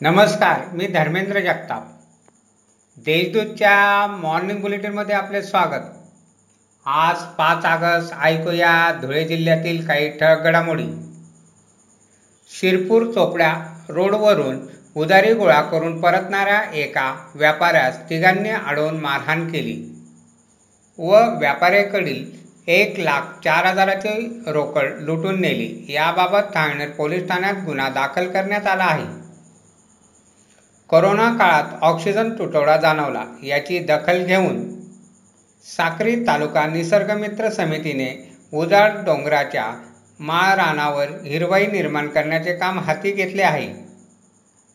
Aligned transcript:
नमस्कार 0.00 0.60
मी 0.72 0.86
धर्मेंद्र 0.86 1.40
जगताप. 1.40 1.88
देशदूतच्या 2.96 4.06
मॉर्निंग 4.06 4.60
बुलेटिनमध्ये 4.60 5.14
आपले 5.14 5.42
स्वागत. 5.42 5.82
आज 6.86 7.22
पाच 7.38 7.66
ऑगस्ट 7.66 8.14
ऐकूया 8.20 8.70
धुळे 9.02 9.24
जिल्ह्यातील 9.24 9.86
काही 9.86 10.08
ठळक 10.18 10.40
घडामोडी. 10.40 10.86
शिरपूर 12.50 13.06
चोपड्या 13.12 13.52
रोडवरून 13.88 14.58
उदारी 14.96 15.34
गोळा 15.34 15.60
करून 15.62 16.00
परतणाऱ्या 16.00 16.62
एका 16.74 17.14
व्यापाऱ्यास 17.34 18.00
तिघांनी 18.10 18.50
अडवून 18.50 19.00
मारहाण 19.00 19.48
केली 19.48 19.78
व 20.98 21.20
व्यापाऱ्याकडील 21.38 22.24
एक 22.66 22.98
लाख 22.98 23.40
चार 23.44 23.66
हजाराची 23.66 24.42
रोकड 24.46 24.92
लुटून 25.00 25.40
नेली. 25.40 25.86
याबाबत 25.88 26.52
ठाणे 26.54 26.86
पोलीस 26.86 27.28
ठाण्यात 27.28 27.64
गुन्हा 27.66 27.88
दाखल 27.88 28.28
करण्यात 28.28 28.66
आला 28.66 28.84
आहे. 28.84 29.29
कोरोना 30.90 31.28
काळात 31.38 31.82
ऑक्सिजन 31.82 32.30
तुटवडा 32.30 32.76
जाणवला. 32.76 33.24
याची 33.42 33.78
दखल 33.78 34.24
घेऊन 34.24 34.56
साक्री 35.66 36.14
तालुका 36.26 36.66
निसर्गमित्र 36.66 37.50
समितीने 37.50 38.08
उजाड 38.52 38.96
डोंगराच्या 39.04 39.64
माळ 40.20 40.54
रानावर 40.56 41.10
हिरवाई 41.24 41.66
निर्माण 41.66 42.08
करण्याचे 42.08 42.56
काम 42.56 42.78
हाती 42.78 43.10
घेतले 43.10 43.42
आहे. 43.42 43.68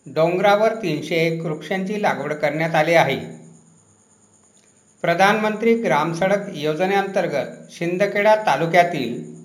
डोंगरावर 0.06 0.76
तीनशे 0.76 1.16
एक 1.16 1.46
वृक्षांची 1.46 2.02
लागवड 2.02 2.34
करण्यात 2.34 2.76
आली 2.76 2.94
आहे. 2.94 3.20
प्रधानमंत्री 5.04 5.74
ग्रामसडक 5.76 6.50
योजनेअंतर्गत 6.54 7.72
शिंदखेडा 7.72 8.36
तालुक्यातील 8.36 9.36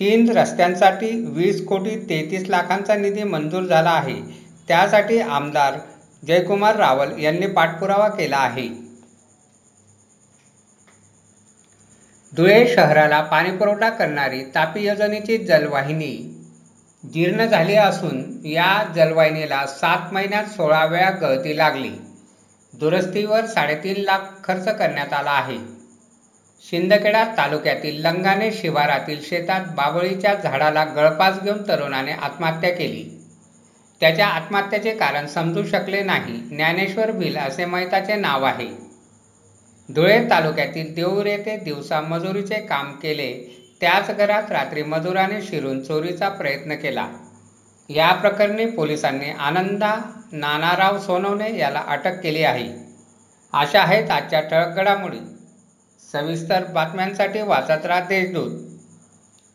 तीन 0.00 0.28
रस्त्यांसाठी 0.30 1.10
वीस 1.28 1.64
कोटी 1.66 1.96
तेहतीस 2.08 2.48
लाखांचा 2.48 2.94
निधी 2.94 3.22
मंजूर 3.22 3.62
झाला 3.62 3.90
आहे. 3.90 4.47
त्यासाठी 4.68 5.20
आमदार 5.20 5.78
जयकुमार 6.26 6.76
रावल 6.76 7.22
यांनी 7.22 7.46
पाठपुरावा 7.46 8.08
केला 8.08 8.36
आहे. 8.36 8.68
धुळे 12.36 12.74
शहराला 12.76 13.20
पाणीपुरवठा 13.20 13.90
करणारी 13.90 14.42
तापी 14.44 14.86
योजनेची 14.86 15.38
जलवाहिनी 15.38 16.34
जीर्ण 17.14 17.44
झाली 17.44 17.74
असून 17.74 18.46
या 18.46 18.92
जलवाहिनीला 18.96 19.66
सात 19.66 20.12
महिन्यात 20.12 20.44
सोळा 20.44 20.84
वेळा 20.84 21.10
गळती 21.10 21.56
लागली. 21.56 21.90
दुरुस्तीवर 22.72 23.46
साडेतीन 23.46 23.96
लाख 23.96 24.18
खर्च 24.44 24.64
करण्यात 24.64 25.12
आला 25.12 25.30
आहे. 25.30 25.58
शिंदखेडा 26.70 27.24
तालुक्यातील 27.24 28.00
लंगाणे 28.02 28.52
शिवारातील 28.52 29.22
शेतात 29.22 29.60
बाबळीच्या 29.60 30.34
झाडाला 30.34 30.84
गळपास 30.84 31.40
घेऊन 31.42 31.68
तरुणाने 31.68 32.12
आत्महत्या 32.12 32.70
केली. 32.70 33.17
त्याच्या 34.00 34.26
आत्महत्येचे 34.26 34.90
कारण 34.90 35.26
समजू 35.26 35.64
शकले 35.64 36.02
नाही. 36.02 36.34
ज्ञानेश्वर 36.34 37.10
भिल 37.10 37.36
असे 37.36 37.64
मैताचे 37.64 38.14
नाव 38.14 38.44
आहे. 38.44 38.68
धुळे 39.94 40.30
तालुक्यातील 40.30 40.94
देऊर 40.94 41.26
येथे 41.26 41.56
दिवसा 41.56 42.00
मजुरीचे 42.00 42.54
काम 42.54 42.92
केले. 42.92 43.32
त्याच 43.80 44.16
घरात 44.16 44.52
रात्री 44.52 44.82
मजुराने 44.82 45.42
शिरून 45.42 45.82
चोरीचा 45.82 46.28
प्रयत्न 46.28 46.74
केला. 46.74 47.08
या 47.88 48.12
प्रकरणी 48.12 48.66
पोलिसांनी 48.66 49.30
आनंदा 49.30 49.96
नानाराव 50.32 50.98
सोनवणे 50.98 51.58
याला 51.58 51.84
अटक 51.86 52.20
केली 52.20 52.42
आहे. 52.42 52.68
अशा 53.52 53.82
आहेत 53.82 54.10
आजच्या 54.10 54.40
ठळक 54.40 54.76
घडामोडी. 54.76 55.18
सविस्तर 56.12 56.64
बातम्यांसाठी 56.64 57.42
वाचत 57.42 57.86
राहा 57.86 58.00
देशदूत. 58.00 58.67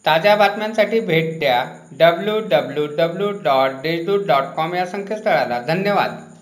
ताज्या 0.06 0.36
बातम्यांसाठी 0.36 1.00
भेट 1.00 1.40
द्या 1.40 1.66
W 1.92 2.40
W 2.40 2.88
W 2.98 3.32
dot 3.32 3.70
Deshdoot 3.72 4.26
dot 4.28 4.44
com 4.56 4.73
या 4.73 4.86
संकेतस्थळाला. 4.86 5.60
धन्यवाद. 5.60 6.33